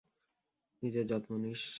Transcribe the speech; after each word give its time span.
নিজের 0.83 1.05
যত্ন 1.07 1.31
নিস। 1.43 1.61